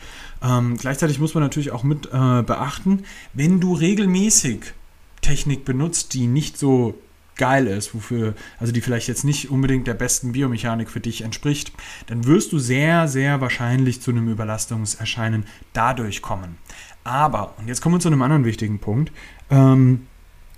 Ähm, 0.42 0.78
gleichzeitig 0.78 1.20
muss 1.20 1.34
man 1.34 1.44
natürlich 1.44 1.72
auch 1.72 1.84
mit 1.84 2.08
äh, 2.08 2.44
beachten, 2.44 3.04
wenn 3.34 3.60
du 3.60 3.74
regelmäßig 3.74 4.74
Technik 5.22 5.66
benutzt, 5.66 6.14
die 6.14 6.28
nicht 6.28 6.58
so 6.58 6.96
geil 7.36 7.68
ist, 7.68 7.96
wofür, 7.96 8.36
also 8.60 8.72
die 8.72 8.82
vielleicht 8.82 9.08
jetzt 9.08 9.24
nicht 9.24 9.50
unbedingt 9.50 9.88
der 9.88 9.96
besten 9.96 10.34
Biomechanik 10.34 10.90
für 10.90 11.00
dich 11.00 11.22
entspricht, 11.22 11.72
dann 12.08 12.26
wirst 12.26 12.52
du 12.52 12.60
sehr, 12.60 13.08
sehr 13.08 13.42
wahrscheinlich 13.42 14.02
zu 14.02 14.12
einem 14.12 14.28
Überlastungserscheinen 14.28 15.46
dadurch 15.74 16.22
kommen. 16.22 16.58
Aber, 17.04 17.56
und 17.58 17.68
jetzt 17.68 17.82
kommen 17.82 17.96
wir 17.96 18.00
zu 18.00 18.10
einem 18.10 18.22
anderen 18.22 18.46
wichtigen 18.46 18.80
Punkt, 18.80 19.12
ähm, 19.50 20.08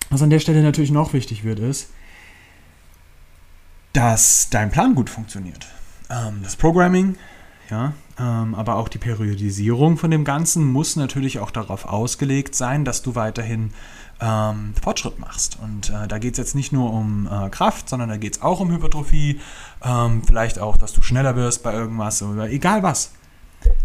was 0.10 0.22
an 0.22 0.30
der 0.30 0.40
Stelle 0.40 0.62
natürlich 0.62 0.92
noch 0.92 1.14
wichtig 1.14 1.44
wird, 1.44 1.60
ist, 1.60 1.90
dass 3.94 4.50
dein 4.50 4.72
Plan 4.72 4.96
gut 4.96 5.10
funktioniert. 5.10 5.68
Ähm, 6.10 6.42
das 6.44 6.56
Programming, 6.56 7.16
ja, 7.70 7.94
ähm, 8.20 8.56
aber 8.56 8.76
auch 8.76 8.88
die 8.88 8.98
Periodisierung 8.98 9.98
von 9.98 10.12
dem 10.12 10.24
Ganzen 10.24 10.72
muss 10.72 10.96
natürlich 10.96 11.40
auch 11.40 11.52
darauf 11.52 11.86
ausgelegt 11.86 12.56
sein, 12.56 12.86
dass 12.86 13.02
du 13.02 13.16
weiterhin 13.16 13.74
ähm, 14.22 14.74
Fortschritt 14.82 15.20
machst. 15.20 15.58
Und 15.62 15.90
äh, 15.90 16.08
da 16.08 16.18
geht 16.20 16.34
es 16.34 16.38
jetzt 16.38 16.56
nicht 16.56 16.72
nur 16.72 16.92
um 16.94 17.28
äh, 17.28 17.50
Kraft, 17.50 17.90
sondern 17.90 18.10
da 18.10 18.18
geht 18.18 18.38
es 18.38 18.42
auch 18.42 18.60
um 18.60 18.72
Hypertrophie, 18.72 19.40
ähm, 19.84 20.24
vielleicht 20.26 20.60
auch, 20.60 20.78
dass 20.78 20.94
du 20.94 21.02
schneller 21.02 21.36
wirst 21.36 21.64
bei 21.64 21.74
irgendwas 21.74 22.22
oder 22.22 22.50
egal 22.50 22.84
was. 22.84 23.12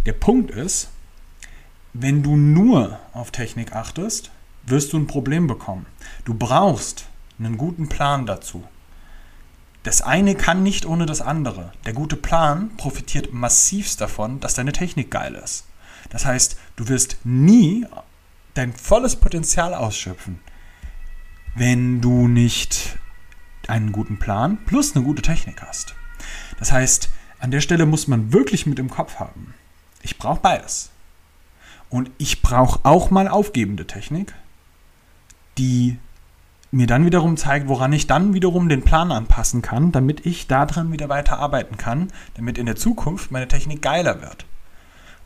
Der 0.07 0.13
Punkt 0.13 0.51
ist, 0.51 0.91
wenn 1.93 2.23
du 2.23 2.37
nur 2.37 2.99
auf 3.13 3.31
Technik 3.31 3.75
achtest, 3.75 4.31
wirst 4.65 4.93
du 4.93 4.99
ein 4.99 5.07
Problem 5.07 5.47
bekommen. 5.47 5.87
Du 6.25 6.35
brauchst 6.35 7.07
einen 7.39 7.57
guten 7.57 7.89
Plan 7.89 8.27
dazu. 8.27 8.65
Das 9.83 10.03
eine 10.03 10.35
kann 10.35 10.63
nicht 10.63 10.85
ohne 10.85 11.07
das 11.07 11.23
andere. 11.23 11.73
Der 11.87 11.95
gute 11.95 12.17
Plan 12.17 12.71
profitiert 12.77 13.33
massivst 13.33 14.01
davon, 14.01 14.41
dass 14.41 14.55
deine 14.55 14.73
Technik 14.73 15.11
geil 15.11 15.35
ist. 15.35 15.65
Das 16.11 16.27
heißt, 16.27 16.59
du 16.77 16.89
wirst 16.89 17.19
nie 17.25 17.87
dein 18.55 18.73
volles 18.73 19.17
Potenzial 19.17 19.75
ausschöpfen, 19.75 20.41
wenn 21.55 22.01
du 22.01 22.29
nicht 22.29 22.99
einen 23.69 23.93
guten 23.93 24.19
Plan 24.19 24.59
plus 24.67 24.95
eine 24.95 25.05
gute 25.05 25.23
Technik 25.23 25.63
hast. 25.63 25.95
Das 26.59 26.73
heißt, 26.73 27.11
an 27.39 27.51
der 27.51 27.61
Stelle 27.61 27.87
muss 27.87 28.07
man 28.07 28.33
wirklich 28.33 28.67
mit 28.67 28.79
im 28.79 28.91
Kopf 28.91 29.17
haben. 29.19 29.55
Ich 30.03 30.19
brauche 30.19 30.41
beides. 30.41 30.91
Und 31.89 32.11
ich 32.19 32.43
brauche 32.43 32.81
auch 32.85 33.11
mal 33.11 33.29
aufgebende 33.29 33.87
Technik, 33.87 34.35
die 35.59 35.99
mir 36.73 36.87
dann 36.87 37.05
wiederum 37.05 37.37
zeigt, 37.37 37.69
woran 37.69 37.93
ich 37.93 38.07
dann 38.07 38.33
wiederum 38.33 38.69
den 38.69 38.83
Plan 38.83 39.11
anpassen 39.11 39.61
kann, 39.63 39.91
damit 39.93 40.25
ich 40.25 40.47
daran 40.47 40.93
wieder 40.93 41.09
weiter 41.09 41.39
arbeiten 41.39 41.77
kann, 41.77 42.09
damit 42.35 42.59
in 42.59 42.67
der 42.67 42.77
Zukunft 42.77 43.33
meine 43.33 43.49
Technik 43.49 43.83
geiler 43.83 44.21
wird. 44.23 44.47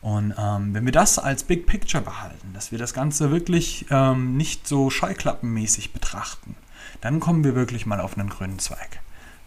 Und 0.01 0.33
ähm, 0.37 0.73
wenn 0.73 0.85
wir 0.85 0.91
das 0.91 1.17
als 1.17 1.43
Big 1.43 1.65
Picture 1.65 2.03
behalten, 2.03 2.53
dass 2.53 2.71
wir 2.71 2.77
das 2.77 2.93
Ganze 2.93 3.31
wirklich 3.31 3.85
ähm, 3.89 4.37
nicht 4.37 4.67
so 4.67 4.89
scheuklappenmäßig 4.89 5.93
betrachten, 5.93 6.55
dann 7.01 7.19
kommen 7.19 7.43
wir 7.43 7.55
wirklich 7.55 7.85
mal 7.85 7.99
auf 7.99 8.17
einen 8.17 8.29
grünen 8.29 8.59
Zweig. 8.59 8.99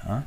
Ja? 0.07 0.25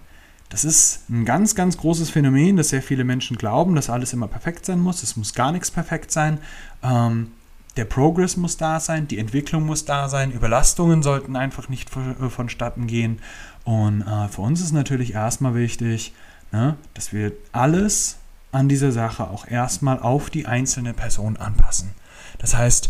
Das 0.50 0.65
ist 0.65 1.10
ein 1.10 1.24
ganz, 1.24 1.55
ganz 1.55 1.77
großes 1.77 2.10
Phänomen, 2.10 2.58
dass 2.58 2.70
sehr 2.70 2.84
viele 2.84 3.05
Menschen 3.05 3.38
glauben, 3.38 3.75
dass 3.75 3.89
alles 3.89 4.12
immer 4.12 4.27
perfekt 4.27 4.65
sein 4.65 4.79
muss. 4.79 5.03
Es 5.03 5.15
muss 5.15 5.34
gar 5.34 5.53
nichts 5.53 5.72
perfekt 5.72 6.12
sein. 6.12 6.39
Ähm, 6.84 7.31
der 7.77 7.85
Progress 7.85 8.35
muss 8.37 8.57
da 8.57 8.79
sein, 8.79 9.07
die 9.07 9.17
Entwicklung 9.17 9.65
muss 9.65 9.85
da 9.85 10.09
sein, 10.09 10.31
Überlastungen 10.31 11.03
sollten 11.03 11.35
einfach 11.35 11.69
nicht 11.69 11.89
äh, 11.95 12.29
vonstatten 12.29 12.87
gehen. 12.87 13.19
Und 13.63 14.01
äh, 14.01 14.27
für 14.27 14.41
uns 14.41 14.61
ist 14.61 14.71
natürlich 14.73 15.13
erstmal 15.13 15.55
wichtig, 15.55 16.13
ne, 16.51 16.75
dass 16.93 17.13
wir 17.13 17.31
alles 17.51 18.17
an 18.51 18.67
dieser 18.67 18.91
Sache 18.91 19.29
auch 19.29 19.47
erstmal 19.47 19.99
auf 19.99 20.29
die 20.29 20.45
einzelne 20.45 20.93
Person 20.93 21.37
anpassen. 21.37 21.91
Das 22.39 22.57
heißt, 22.57 22.89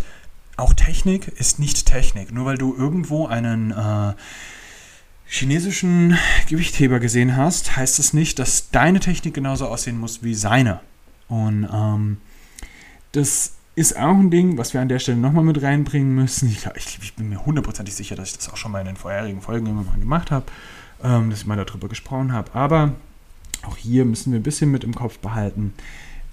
auch 0.58 0.74
Technik 0.74 1.28
ist 1.28 1.60
nicht 1.60 1.86
Technik. 1.86 2.32
Nur 2.32 2.46
weil 2.46 2.58
du 2.58 2.76
irgendwo 2.76 3.28
einen 3.28 3.72
äh, 3.72 4.14
chinesischen 5.26 6.18
Gewichtheber 6.50 7.00
gesehen 7.00 7.38
hast, 7.38 7.76
heißt 7.76 8.00
das 8.00 8.14
nicht, 8.14 8.40
dass 8.40 8.72
deine 8.72 9.00
Technik 9.00 9.34
genauso 9.34 9.68
aussehen 9.68 10.00
muss 10.00 10.24
wie 10.24 10.36
seine. 10.36 10.80
Und 11.28 11.68
ähm, 11.72 12.18
das 13.12 13.54
ist 13.76 13.98
auch 13.98 14.18
ein 14.18 14.30
Ding, 14.30 14.58
was 14.58 14.74
wir 14.74 14.82
an 14.82 14.90
der 14.90 15.00
Stelle 15.00 15.18
nochmal 15.18 15.44
mit 15.44 15.62
reinbringen 15.62 16.14
müssen. 16.14 16.50
Ich, 16.50 16.66
ich, 16.76 17.00
ich, 17.02 17.16
bin 17.16 17.30
mir 17.30 17.46
hundertprozentig 17.46 17.96
sicher, 17.96 18.16
dass 18.16 18.32
ich 18.32 18.38
das 18.38 18.50
auch 18.50 18.58
schon 18.58 18.72
mal 18.72 18.80
in 18.80 18.88
den 18.88 18.98
vorherigen 18.98 19.42
Folgen 19.42 19.68
immer 19.68 19.84
mal 19.84 19.98
gemacht 19.98 20.32
habe, 20.32 20.46
ähm, 21.04 21.30
dass 21.30 21.42
ich 21.42 21.48
mal 21.48 21.56
darüber 21.56 21.88
gesprochen 21.88 22.34
habe. 22.34 22.54
Aber 22.54 22.94
auch 23.64 23.78
hier 23.78 24.06
müssen 24.06 24.34
wir 24.34 24.40
ein 24.40 24.44
bisschen 24.44 24.72
mit 24.72 24.84
im 24.84 24.94
Kopf 24.94 25.20
behalten. 25.20 25.74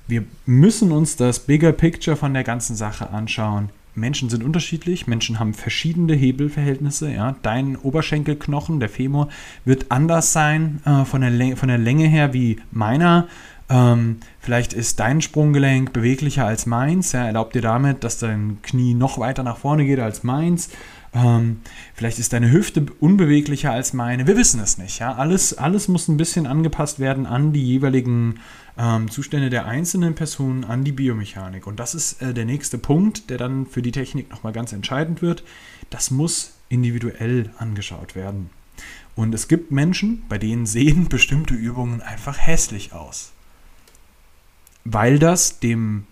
Wir 0.09 0.25
müssen 0.47 0.90
uns 0.90 1.16
das 1.16 1.40
Bigger 1.40 1.73
Picture 1.73 2.16
von 2.16 2.35
der 2.35 2.42
ganzen 2.45 2.75
Sache 2.75 3.11
anschauen. 3.11 3.71
Menschen 3.95 4.30
sind 4.30 4.42
unterschiedlich, 4.42 5.07
Menschen 5.07 5.38
haben 5.38 5.54
verschiedene 5.54 6.14
Hebelverhältnisse. 6.14 7.12
Ja. 7.12 7.37
Dein 7.42 7.76
Oberschenkelknochen, 7.76 8.80
der 8.80 8.88
Femur, 8.88 9.28
wird 9.64 9.90
anders 9.90 10.33
sein 10.33 10.80
äh, 10.85 11.04
von, 11.04 11.21
der 11.21 11.57
von 11.57 11.68
der 11.68 11.78
Länge 11.78 12.07
her 12.07 12.33
wie 12.33 12.59
meiner. 12.71 13.28
Ähm, 13.71 14.21
vielleicht 14.41 14.73
ist 14.73 14.99
dein 14.99 15.21
Sprunggelenk 15.21 15.93
beweglicher 15.93 16.47
als 16.47 16.67
meins. 16.67 17.13
Ja, 17.13 17.27
erlaubt 17.27 17.55
dir 17.55 17.63
damit, 17.63 18.03
dass 18.03 18.19
dein 18.19 18.63
Knie 18.63 18.95
noch 18.95 19.19
weiter 19.19 19.43
nach 19.43 19.59
vorne 19.59 19.85
geht 19.85 20.01
als 20.01 20.23
meins. 20.23 20.71
Ähm, 21.15 21.61
vielleicht 21.95 22.19
ist 22.19 22.33
deine 22.33 22.51
Hüfte 22.51 22.87
unbeweglicher 23.01 23.71
als 23.71 23.93
meine. 23.93 24.27
Wir 24.27 24.37
wissen 24.37 24.61
es 24.61 24.79
nicht. 24.79 24.99
Ja? 25.01 25.15
Alles, 25.15 25.57
alles 25.57 25.89
muss 25.89 26.09
ein 26.09 26.17
bisschen 26.17 26.47
angepasst 26.47 26.99
werden 26.99 27.27
an 27.27 27.53
die 27.53 27.65
jeweiligen 27.65 28.41
ähm, 28.79 29.11
Zustände 29.11 29.51
der 29.51 29.67
einzelnen 29.67 30.15
Personen, 30.15 30.65
an 30.65 30.85
die 30.85 30.93
Biomechanik. 30.93 31.67
Und 31.67 31.79
das 31.79 31.95
ist 31.95 32.23
äh, 32.23 32.33
der 32.33 32.45
nächste 32.45 32.79
Punkt, 32.79 33.29
der 33.31 33.39
dann 33.39 33.67
für 33.67 33.83
die 33.83 33.93
Technik 33.93 34.31
nochmal 34.31 34.53
ganz 34.53 34.73
entscheidend 34.73 35.21
wird. 35.21 35.45
Das 35.91 36.11
muss 36.11 36.55
individuell 36.69 37.51
angeschaut 37.59 38.15
werden. 38.15 38.51
Und 39.15 39.35
es 39.35 39.49
gibt 39.49 39.73
Menschen, 39.73 40.23
bei 40.29 40.39
denen 40.39 40.65
sehen 40.65 41.09
bestimmte 41.11 41.55
Übungen 41.55 42.01
einfach 42.01 42.39
hässlich 42.39 42.93
aus 42.93 43.33
weil 44.92 45.18
das 45.18 45.61
dem 45.61 46.07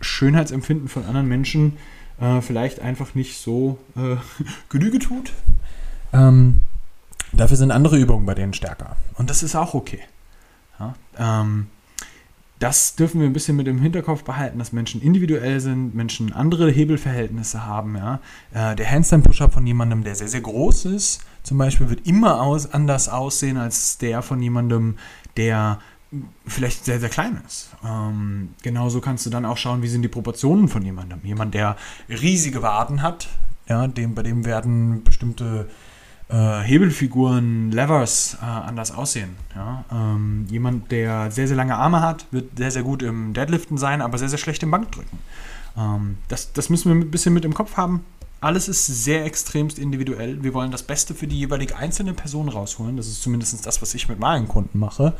Schönheitsempfinden 0.00 0.88
von 0.88 1.04
anderen 1.04 1.28
Menschen 1.28 1.76
äh, 2.20 2.40
vielleicht 2.40 2.80
einfach 2.80 3.14
nicht 3.14 3.38
so 3.38 3.78
äh, 3.96 4.16
Genüge 4.68 4.98
tut. 4.98 5.32
Ähm, 6.12 6.60
dafür 7.32 7.56
sind 7.56 7.70
andere 7.70 7.98
Übungen 7.98 8.26
bei 8.26 8.34
denen 8.34 8.52
stärker. 8.52 8.96
Und 9.14 9.30
das 9.30 9.42
ist 9.42 9.56
auch 9.56 9.74
okay. 9.74 10.00
Ja, 10.78 10.94
ähm, 11.18 11.68
das 12.60 12.94
dürfen 12.94 13.20
wir 13.20 13.26
ein 13.26 13.32
bisschen 13.32 13.56
mit 13.56 13.66
im 13.66 13.80
Hinterkopf 13.80 14.22
behalten, 14.24 14.58
dass 14.58 14.72
Menschen 14.72 15.02
individuell 15.02 15.60
sind, 15.60 15.94
Menschen 15.94 16.32
andere 16.32 16.70
Hebelverhältnisse 16.70 17.66
haben. 17.66 17.96
Ja. 17.96 18.20
Äh, 18.52 18.76
der 18.76 18.90
Handstand-Push-Up 18.90 19.52
von 19.52 19.66
jemandem, 19.66 20.04
der 20.04 20.14
sehr, 20.14 20.28
sehr 20.28 20.40
groß 20.40 20.86
ist, 20.86 21.20
zum 21.42 21.58
Beispiel, 21.58 21.90
wird 21.90 22.06
immer 22.06 22.40
aus, 22.40 22.72
anders 22.72 23.08
aussehen 23.08 23.56
als 23.56 23.98
der 23.98 24.22
von 24.22 24.40
jemandem, 24.40 24.96
der 25.36 25.80
vielleicht 26.46 26.84
sehr, 26.84 27.00
sehr 27.00 27.08
klein 27.08 27.40
ist. 27.46 27.70
Ähm, 27.84 28.50
genauso 28.62 29.00
kannst 29.00 29.26
du 29.26 29.30
dann 29.30 29.44
auch 29.44 29.56
schauen, 29.56 29.82
wie 29.82 29.88
sind 29.88 30.02
die 30.02 30.08
Proportionen 30.08 30.68
von 30.68 30.82
jemandem. 30.82 31.20
Jemand, 31.22 31.54
der 31.54 31.76
riesige 32.08 32.62
Waden 32.62 33.02
hat, 33.02 33.28
ja, 33.68 33.86
dem, 33.86 34.14
bei 34.14 34.22
dem 34.22 34.44
werden 34.44 35.02
bestimmte 35.04 35.68
äh, 36.28 36.60
Hebelfiguren, 36.60 37.70
Levers 37.70 38.38
äh, 38.40 38.44
anders 38.44 38.92
aussehen. 38.92 39.36
Ja? 39.54 39.84
Ähm, 39.90 40.46
jemand, 40.50 40.90
der 40.90 41.30
sehr, 41.30 41.48
sehr 41.48 41.56
lange 41.56 41.76
Arme 41.76 42.00
hat, 42.00 42.26
wird 42.30 42.56
sehr, 42.56 42.70
sehr 42.70 42.82
gut 42.82 43.02
im 43.02 43.32
Deadliften 43.32 43.78
sein, 43.78 44.00
aber 44.00 44.18
sehr, 44.18 44.28
sehr 44.28 44.38
schlecht 44.38 44.62
im 44.62 44.70
Bankdrücken. 44.70 45.18
Ähm, 45.76 46.18
das, 46.28 46.52
das 46.52 46.70
müssen 46.70 46.92
wir 46.92 47.04
ein 47.04 47.10
bisschen 47.10 47.34
mit 47.34 47.44
im 47.44 47.54
Kopf 47.54 47.76
haben. 47.76 48.04
Alles 48.40 48.68
ist 48.68 48.86
sehr 48.86 49.24
extremst 49.24 49.78
individuell. 49.78 50.42
Wir 50.42 50.52
wollen 50.52 50.70
das 50.70 50.82
Beste 50.82 51.14
für 51.14 51.26
die 51.26 51.38
jeweilige 51.38 51.76
einzelne 51.76 52.12
Person 52.12 52.50
rausholen. 52.50 52.96
Das 52.98 53.06
ist 53.06 53.22
zumindest 53.22 53.64
das, 53.64 53.80
was 53.80 53.94
ich 53.94 54.08
mit 54.08 54.18
meinen 54.18 54.48
Kunden 54.48 54.78
mache 54.78 55.14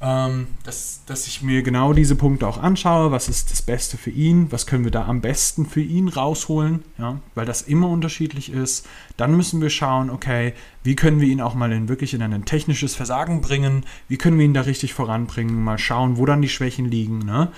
dass, 0.00 1.02
dass 1.06 1.26
ich 1.26 1.40
mir 1.40 1.62
genau 1.62 1.92
diese 1.94 2.14
Punkte 2.14 2.46
auch 2.46 2.58
anschaue, 2.58 3.10
was 3.10 3.28
ist 3.28 3.50
das 3.50 3.62
Beste 3.62 3.96
für 3.96 4.10
ihn, 4.10 4.52
was 4.52 4.66
können 4.66 4.84
wir 4.84 4.90
da 4.90 5.06
am 5.06 5.20
besten 5.20 5.64
für 5.64 5.80
ihn 5.80 6.08
rausholen, 6.08 6.82
ja, 6.98 7.20
weil 7.34 7.46
das 7.46 7.62
immer 7.62 7.88
unterschiedlich 7.88 8.52
ist. 8.52 8.86
Dann 9.16 9.36
müssen 9.36 9.62
wir 9.62 9.70
schauen, 9.70 10.10
okay, 10.10 10.52
wie 10.82 10.96
können 10.96 11.20
wir 11.20 11.28
ihn 11.28 11.40
auch 11.40 11.54
mal 11.54 11.72
in 11.72 11.88
wirklich 11.88 12.12
in 12.12 12.22
ein 12.22 12.44
technisches 12.44 12.94
Versagen 12.94 13.40
bringen, 13.40 13.86
wie 14.08 14.18
können 14.18 14.38
wir 14.38 14.44
ihn 14.44 14.52
da 14.54 14.62
richtig 14.62 14.92
voranbringen, 14.92 15.62
mal 15.62 15.78
schauen, 15.78 16.18
wo 16.18 16.26
dann 16.26 16.42
die 16.42 16.48
Schwächen 16.50 16.86
liegen. 16.86 17.20
Ne? 17.20 17.50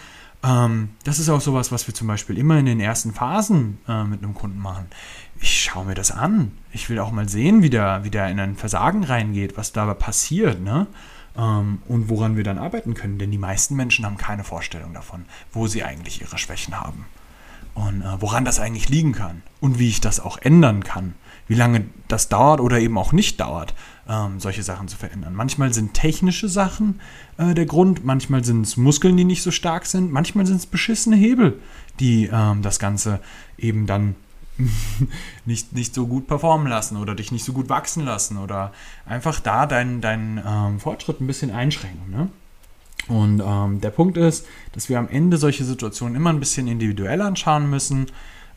Ähm, 0.45 0.91
das 1.05 1.19
ist 1.19 1.29
auch 1.29 1.41
sowas, 1.41 1.73
was 1.73 1.87
wir 1.87 1.95
zum 1.95 2.07
Beispiel 2.07 2.39
immer 2.39 2.59
in 2.59 2.67
den 2.67 2.81
ersten 2.81 3.13
Phasen 3.13 3.79
äh, 3.89 4.05
mit 4.05 4.23
einem 4.23 4.35
Kunden 4.35 4.59
machen. 4.59 4.87
Ich 5.41 5.65
schaue 5.65 5.87
mir 5.87 5.95
das 5.95 6.11
an. 6.11 6.53
Ich 6.73 6.89
will 6.89 6.99
auch 6.99 7.11
mal 7.11 7.29
sehen, 7.29 7.63
wie 7.63 7.71
der, 7.71 8.05
wie 8.05 8.11
der 8.11 8.29
in 8.29 8.39
ein 8.39 8.57
Versagen 8.57 9.05
reingeht, 9.05 9.57
was 9.57 9.73
da 9.73 9.93
passiert. 9.95 10.61
Ne? 10.61 10.87
Ähm, 11.37 11.79
und 11.89 12.09
woran 12.09 12.37
wir 12.37 12.45
dann 12.45 12.59
arbeiten 12.59 12.95
können. 12.95 13.19
Denn 13.19 13.31
die 13.31 13.39
meisten 13.39 13.77
Menschen 13.77 14.05
haben 14.05 14.17
keine 14.17 14.45
Vorstellung 14.45 14.93
davon, 14.95 15.25
wo 15.53 15.67
sie 15.67 15.85
eigentlich 15.85 16.21
ihre 16.21 16.39
Schwächen 16.39 16.81
haben 16.81 17.07
und 17.77 18.03
äh, 18.03 18.21
woran 18.21 18.45
das 18.45 18.59
eigentlich 18.59 18.89
liegen 18.89 19.13
kann 19.13 19.43
und 19.61 19.79
wie 19.79 19.89
ich 19.89 20.01
das 20.01 20.19
auch 20.19 20.39
ändern 20.39 20.83
kann. 20.83 21.15
Wie 21.47 21.55
lange 21.55 21.85
das 22.09 22.29
dauert 22.29 22.61
oder 22.61 22.81
eben 22.81 22.99
auch 22.99 23.13
nicht 23.13 23.39
dauert, 23.39 23.75
ähm, 24.09 24.41
solche 24.41 24.65
Sachen 24.65 24.89
zu 24.89 24.97
verändern. 24.97 25.35
Manchmal 25.35 25.73
sind 25.73 25.95
technische 25.95 26.49
Sachen 26.49 27.01
äh, 27.37 27.55
der 27.55 27.67
Grund, 27.67 28.05
manchmal 28.05 28.43
sind 28.45 28.63
es 28.63 28.77
Muskeln, 28.77 29.17
die 29.17 29.25
nicht 29.25 29.43
so 29.43 29.53
stark 29.53 29.87
sind, 29.87 30.11
manchmal 30.11 30.47
sind 30.47 30.57
es 30.57 30.67
beschissene 30.67 31.17
Hebel, 31.17 31.61
die 32.01 32.29
ähm, 32.33 32.63
das 32.63 32.79
Ganze 32.79 33.21
eben 33.59 33.87
dann 33.87 34.17
nicht, 35.45 35.73
nicht 35.73 35.95
so 35.95 36.07
gut 36.07 36.27
performen 36.27 36.67
lassen 36.67 36.97
oder 36.97 37.15
dich 37.15 37.33
nicht 37.33 37.45
so 37.45 37.53
gut 37.53 37.69
wachsen 37.69 38.05
lassen 38.05 38.39
oder 38.39 38.73
einfach 39.05 39.41
da 39.41 39.67
deinen 39.67 40.01
dein, 40.01 40.43
ähm, 40.47 40.81
Fortschritt 40.81 41.21
ein 41.21 41.27
bisschen 41.27 41.51
einschränken. 41.51 42.11
Ne? 42.11 42.29
Und 43.09 43.43
ähm, 43.45 43.81
der 43.81 43.91
Punkt 43.91 44.17
ist, 44.17 44.47
dass 44.73 44.89
wir 44.89 44.99
am 44.99 45.09
Ende 45.09 45.37
solche 45.37 45.65
Situationen 45.65 46.17
immer 46.17 46.31
ein 46.31 46.41
bisschen 46.41 46.67
individuell 46.67 47.21
anschauen 47.23 47.71
müssen, 47.71 48.07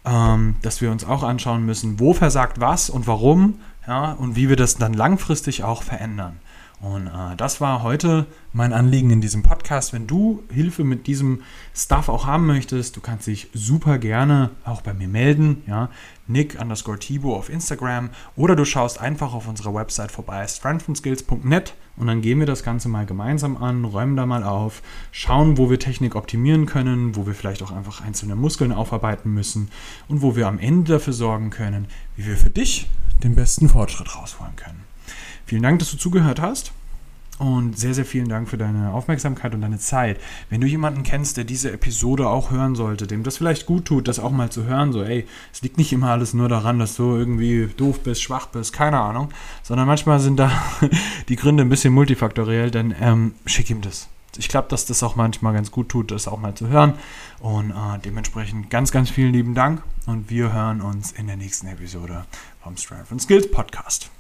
ähm, 0.05 0.55
dass 0.61 0.81
wir 0.81 0.91
uns 0.91 1.03
auch 1.03 1.23
anschauen 1.23 1.65
müssen, 1.65 1.99
wo 1.99 2.13
versagt 2.13 2.59
was 2.59 2.89
und 2.89 3.05
warum 3.05 3.59
ja, 3.87 4.11
und 4.13 4.35
wie 4.35 4.49
wir 4.49 4.55
das 4.55 4.75
dann 4.75 4.93
langfristig 4.93 5.63
auch 5.63 5.83
verändern. 5.83 6.39
Und 6.81 7.07
äh, 7.07 7.36
das 7.36 7.59
war 7.59 7.83
heute 7.83 8.25
mein 8.53 8.71
Anliegen 8.71 9.09
in 9.09 9.19
diesem 9.19 9.43
Podcast. 9.43 9.91
Wenn 9.91 10.07
du 10.07 10.43
Hilfe 10.50 10.83
mit 10.83 11.07
diesem 11.07 11.41
Stuff 11.75 12.07
auch 12.07 12.25
haben 12.25 12.45
möchtest, 12.45 12.95
du 12.95 13.01
kannst 13.01 13.27
dich 13.27 13.50
super 13.53 13.98
gerne 13.98 14.51
auch 14.63 14.81
bei 14.81 14.93
mir 14.93 15.09
melden. 15.09 15.63
Ja? 15.67 15.89
Nick 16.27 16.59
underscore 16.59 16.98
Tibo 16.98 17.36
auf 17.36 17.50
Instagram 17.50 18.12
oder 18.38 18.55
du 18.55 18.63
schaust 18.63 19.01
einfach 19.01 19.33
auf 19.33 19.48
unserer 19.48 19.74
Website 19.74 20.12
vorbei, 20.12 20.48
strengthandskills.net 20.48 21.74
und 21.98 22.07
dann 22.07 22.21
gehen 22.21 22.39
wir 22.39 22.45
das 22.45 22.63
Ganze 22.63 22.88
mal 22.88 23.05
gemeinsam 23.05 23.57
an, 23.57 23.83
räumen 23.83 24.15
da 24.15 24.25
mal 24.25 24.43
auf, 24.43 24.81
schauen, 25.12 25.57
wo 25.57 25.69
wir 25.69 25.79
Technik 25.79 26.15
optimieren 26.15 26.65
können, 26.65 27.17
wo 27.17 27.25
wir 27.25 27.33
vielleicht 27.33 27.62
auch 27.62 27.71
einfach 27.71 28.01
einzelne 28.01 28.38
Muskeln 28.38 28.71
aufarbeiten 28.71 29.33
müssen 29.33 29.69
und 30.07 30.21
wo 30.21 30.38
wir 30.38 30.48
am 30.48 30.59
Ende 30.59 30.93
dafür 30.93 31.13
sorgen 31.13 31.50
können, 31.50 31.88
wie 32.15 32.25
wir 32.25 32.38
für 32.38 32.50
dich 32.50 32.89
den 33.21 33.36
besten 33.36 33.67
Fortschritt 33.67 34.15
rausholen 34.15 34.55
können. 34.55 34.88
Vielen 35.45 35.63
Dank, 35.63 35.79
dass 35.79 35.91
du 35.91 35.97
zugehört 35.97 36.41
hast. 36.41 36.71
Und 37.39 37.79
sehr, 37.79 37.93
sehr 37.93 38.03
vielen 38.03 38.27
Dank 38.27 38.49
für 38.49 38.57
deine 38.57 38.91
Aufmerksamkeit 38.91 39.53
und 39.53 39.61
deine 39.61 39.79
Zeit. 39.79 40.19
Wenn 40.49 40.59
du 40.59 40.67
jemanden 40.67 41.03
kennst, 41.03 41.37
der 41.37 41.45
diese 41.45 41.71
Episode 41.71 42.27
auch 42.27 42.51
hören 42.51 42.75
sollte, 42.75 43.07
dem 43.07 43.23
das 43.23 43.37
vielleicht 43.37 43.65
gut 43.65 43.85
tut, 43.85 44.09
das 44.09 44.19
auch 44.19 44.31
mal 44.31 44.51
zu 44.51 44.65
hören, 44.65 44.91
so, 44.91 45.03
ey, 45.03 45.25
es 45.53 45.61
liegt 45.61 45.77
nicht 45.77 45.93
immer 45.93 46.09
alles 46.09 46.33
nur 46.33 46.49
daran, 46.49 46.79
dass 46.79 46.97
du 46.97 47.15
irgendwie 47.15 47.67
doof 47.77 48.01
bist, 48.01 48.21
schwach 48.21 48.47
bist, 48.47 48.73
keine 48.73 48.99
Ahnung, 48.99 49.29
sondern 49.63 49.87
manchmal 49.87 50.19
sind 50.19 50.35
da 50.35 50.51
die 51.29 51.37
Gründe 51.37 51.63
ein 51.63 51.69
bisschen 51.69 51.93
multifaktoriell, 51.93 52.71
dann 52.71 52.93
ähm, 52.99 53.33
schick 53.45 53.69
ihm 53.69 53.79
das. 53.79 54.09
Ich 54.37 54.49
glaube, 54.49 54.67
dass 54.67 54.85
das 54.85 55.01
auch 55.01 55.15
manchmal 55.15 55.53
ganz 55.53 55.71
gut 55.71 55.87
tut, 55.87 56.11
das 56.11 56.27
auch 56.27 56.39
mal 56.39 56.55
zu 56.55 56.67
hören. 56.67 56.93
Und 57.39 57.71
äh, 57.71 57.99
dementsprechend 58.03 58.69
ganz, 58.69 58.91
ganz 58.91 59.09
vielen 59.09 59.31
lieben 59.31 59.55
Dank 59.55 59.81
und 60.07 60.29
wir 60.29 60.51
hören 60.51 60.81
uns 60.81 61.13
in 61.13 61.27
der 61.27 61.37
nächsten 61.37 61.67
Episode 61.67 62.25
vom 62.61 62.75
Strength 62.75 63.11
and 63.11 63.21
Skills 63.21 63.49
Podcast. 63.49 64.11